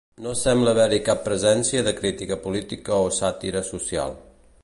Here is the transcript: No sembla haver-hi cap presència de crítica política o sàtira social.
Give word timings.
No 0.25 0.31
sembla 0.43 0.71
haver-hi 0.75 0.97
cap 1.09 1.19
presència 1.27 1.83
de 1.89 1.93
crítica 2.01 2.39
política 2.47 2.99
o 3.09 3.13
sàtira 3.21 3.65
social. 3.71 4.17